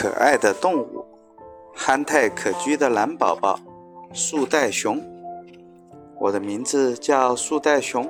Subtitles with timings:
[0.00, 1.04] 可爱的动物，
[1.74, 3.60] 憨态可掬的蓝宝宝，
[4.14, 4.98] 树袋熊。
[6.18, 8.08] 我的名字叫树袋熊，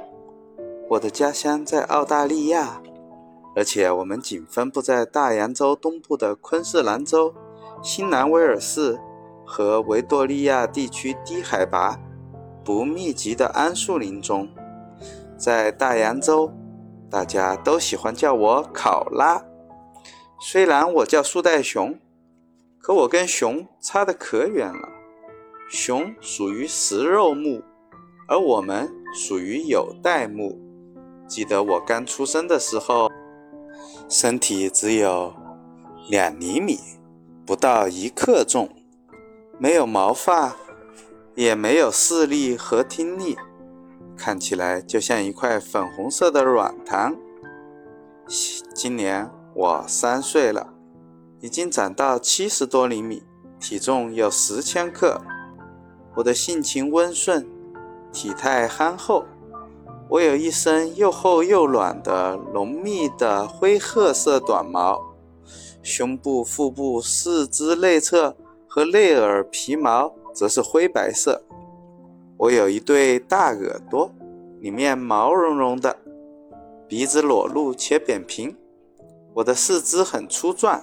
[0.89, 2.81] 我的家乡在澳大利亚，
[3.57, 7.35] 而且我们仅分布在大洋洲东部的昆士兰州、
[7.83, 8.97] 新南威尔士
[9.45, 11.99] 和维多利亚地区低海拔、
[12.65, 14.49] 不密集的桉树林中。
[15.37, 16.53] 在大洋洲，
[17.11, 19.43] 大家都喜欢叫我考拉。
[20.43, 21.99] 虽然我叫树袋熊，
[22.79, 24.89] 可我跟熊差得可远了。
[25.69, 27.63] 熊属于食肉目，
[28.27, 30.59] 而我们属于有袋目。
[31.29, 33.11] 记得我刚出生的时候，
[34.09, 35.35] 身体只有
[36.09, 36.79] 两厘米，
[37.45, 38.71] 不到一克重，
[39.59, 40.57] 没有毛发，
[41.35, 43.37] 也没有视力和听力，
[44.17, 47.15] 看起来就像一块粉红色的软糖。
[48.75, 49.31] 今年。
[49.53, 50.73] 我三岁了，
[51.41, 53.23] 已经长到七十多厘米，
[53.59, 55.21] 体重有十千克。
[56.17, 57.49] 我的性情温顺，
[58.13, 59.25] 体态憨厚。
[60.09, 65.01] 我有一身又厚又软的浓密的灰褐色短毛，
[65.83, 68.37] 胸部、腹部、四肢内侧
[68.69, 71.43] 和内耳皮毛则是灰白色。
[72.37, 74.11] 我有一对大耳朵，
[74.61, 75.97] 里面毛茸茸的，
[76.89, 78.57] 鼻子裸露且扁平。
[79.33, 80.83] 我的四肢很粗壮，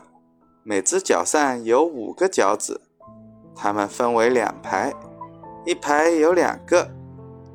[0.64, 2.80] 每只脚上有五个脚趾，
[3.54, 4.94] 它们分为两排，
[5.66, 6.90] 一排有两个，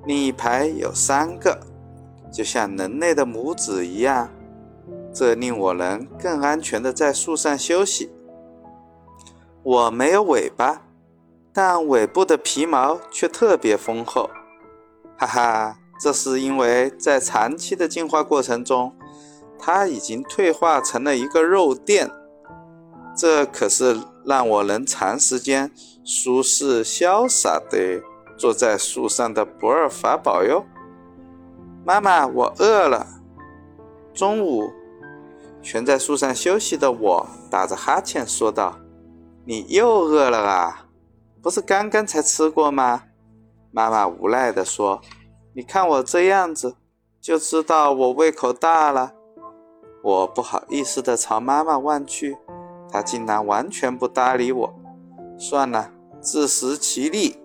[0.04, 1.58] 另一排有三个，
[2.30, 4.28] 就像人类的拇指一样。
[5.14, 8.10] 这令我能更安全地在树上休息。
[9.62, 10.82] 我没有尾巴，
[11.54, 14.28] 但尾部的皮毛却特别丰厚。
[15.18, 18.94] 哈哈，这是因为在长期的进化过程中。
[19.64, 22.10] 它已经退化成了一个肉垫，
[23.16, 25.70] 这可是让我能长时间
[26.04, 28.02] 舒适潇洒地
[28.36, 30.66] 坐在树上的不二法宝哟。
[31.84, 33.06] 妈妈，我饿了。
[34.12, 34.68] 中午，
[35.62, 38.80] 悬在树上休息的我打着哈欠说道
[39.46, 40.86] ：“你又饿了啊？
[41.40, 43.04] 不是刚刚才吃过吗？”
[43.70, 45.00] 妈妈无奈地说
[45.54, 46.74] ：“你看我这样子，
[47.20, 49.12] 就知道我胃口大了。”
[50.02, 52.36] 我不好意思地朝妈妈望去，
[52.90, 54.74] 她竟然完全不搭理我。
[55.38, 55.90] 算了，
[56.20, 57.38] 自食其力。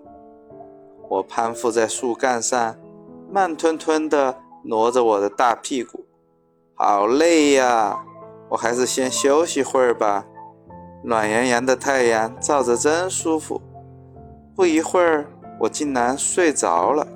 [1.08, 2.76] 我攀附在树干上，
[3.30, 6.04] 慢吞吞地挪着我的大屁股，
[6.74, 8.04] 好累呀！
[8.50, 10.26] 我还是先休息会儿吧。
[11.04, 13.60] 暖洋洋的太阳照着真舒服。
[14.56, 15.26] 不一会儿，
[15.60, 17.06] 我竟然睡着了。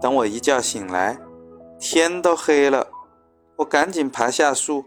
[0.00, 1.18] 等我一觉醒来，
[1.80, 2.86] 天都黑了。
[3.58, 4.84] 我赶紧爬下树，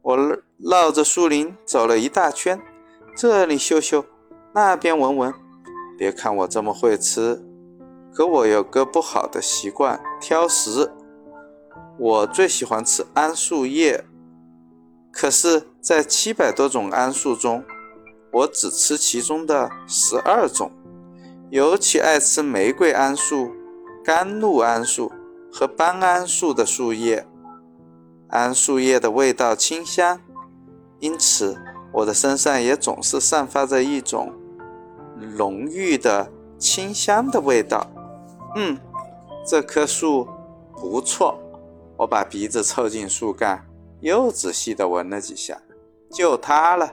[0.00, 0.16] 我
[0.58, 2.58] 绕着树林走了一大圈，
[3.14, 4.06] 这里嗅嗅，
[4.54, 5.34] 那边闻闻。
[5.98, 7.44] 别看我这么会吃，
[8.14, 10.90] 可我有个不好的习惯——挑食。
[11.98, 14.02] 我最喜欢吃桉树叶，
[15.12, 17.62] 可是，在七百多种桉树中，
[18.32, 20.72] 我只吃其中的十二种。
[21.50, 23.52] 尤其爱吃玫瑰桉树、
[24.02, 25.12] 甘露桉树
[25.52, 27.26] 和斑桉树的树叶。
[28.30, 30.20] 桉树叶的味道清香，
[30.98, 31.56] 因此
[31.92, 34.32] 我的身上也总是散发着一种
[35.36, 37.86] 浓郁的清香的味道。
[38.56, 38.78] 嗯，
[39.46, 40.26] 这棵树
[40.76, 41.38] 不错。
[41.98, 43.64] 我把鼻子凑近树干，
[44.00, 45.58] 又仔细地闻了几下，
[46.10, 46.92] 就它了。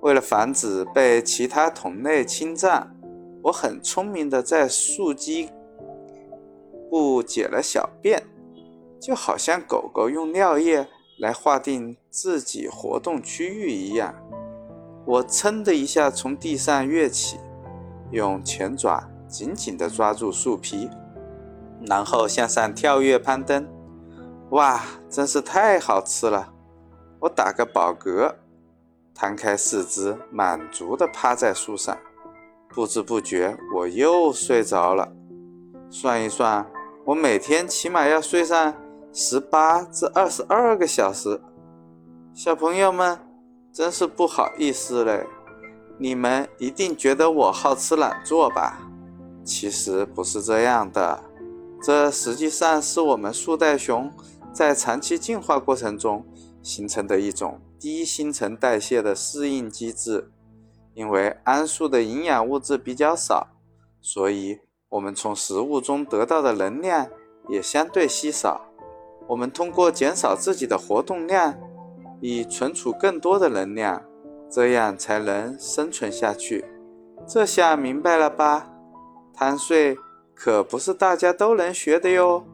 [0.00, 2.92] 为了防止被其他同类侵占，
[3.42, 5.48] 我很聪明地在树基
[6.90, 8.22] 部解了小便。
[9.04, 10.88] 就好像狗狗用尿液
[11.18, 14.14] 来划定自己活动区域一样，
[15.04, 17.38] 我噌的一下从地上跃起，
[18.12, 20.88] 用前爪紧紧地抓住树皮，
[21.86, 23.68] 然后向上跳跃攀登。
[24.52, 26.54] 哇，真是太好吃了！
[27.20, 28.34] 我打个饱嗝，
[29.14, 31.94] 摊开四肢，满足地趴在树上。
[32.70, 35.12] 不知不觉，我又睡着了。
[35.90, 36.66] 算一算，
[37.04, 38.74] 我每天起码要睡上。
[39.16, 41.40] 十八至二十二个小时，
[42.34, 43.16] 小朋友们
[43.72, 45.24] 真是不好意思嘞！
[45.96, 48.76] 你们一定觉得我好吃懒做吧？
[49.44, 51.22] 其实不是这样的，
[51.80, 54.10] 这实际上是我们树袋熊
[54.52, 56.26] 在长期进化过程中
[56.60, 60.32] 形成的一种低新陈代谢的适应机制。
[60.92, 63.46] 因为桉树的营养物质比较少，
[64.00, 64.58] 所以
[64.88, 67.08] 我们从食物中得到的能量
[67.48, 68.60] 也相对稀少。
[69.26, 71.54] 我们通过减少自己的活动量，
[72.20, 74.02] 以存储更多的能量，
[74.50, 76.64] 这样才能生存下去。
[77.26, 78.70] 这下明白了吧？
[79.32, 79.96] 贪睡
[80.34, 82.44] 可不是大家都能学的哟。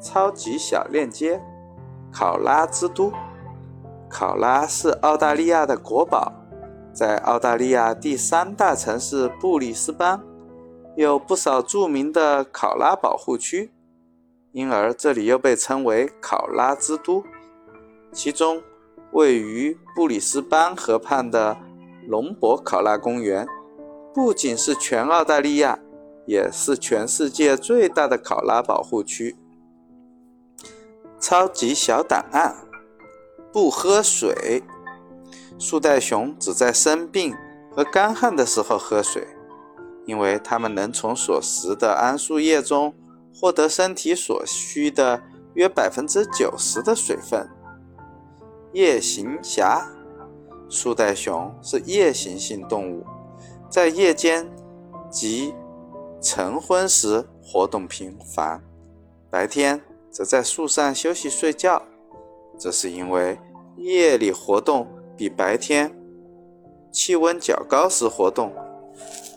[0.00, 1.42] 超级小链接：
[2.12, 3.12] 考拉之都。
[4.10, 6.32] 考拉是澳大利亚的国宝，
[6.92, 10.22] 在澳大利亚第三大城市布里斯班，
[10.94, 13.72] 有不少著名的考拉保护区，
[14.54, 17.24] 因而这里又被称为考拉之都。
[18.12, 18.62] 其中，
[19.10, 21.58] 位于布里斯班河畔的
[22.06, 23.44] 龙博考拉公园，
[24.14, 25.80] 不仅是全澳大利亚，
[26.24, 29.36] 也是全世界最大的考拉保护区。
[31.18, 32.54] 超级小档案。
[33.52, 34.64] 不喝水，
[35.60, 37.32] 树袋熊只在生病
[37.70, 39.28] 和干旱的时候喝水，
[40.06, 42.92] 因为它们能从所食的桉树叶中
[43.34, 45.22] 获得身体所需的
[45.54, 47.48] 约百分之九十的水分。
[48.72, 49.86] 夜行侠，
[50.68, 53.04] 树袋熊是夜行性动物，
[53.68, 54.48] 在夜间
[55.10, 55.54] 及
[56.20, 58.62] 晨昏时活动频繁，
[59.30, 61.82] 白天则在树上休息睡觉。
[62.58, 63.38] 这是因为
[63.76, 65.92] 夜里活动比白天
[66.92, 68.52] 气温较高时活动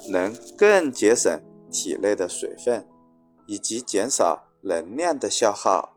[0.09, 1.39] 能更节省
[1.71, 2.87] 体内的水分，
[3.47, 5.96] 以及减少能量的消耗。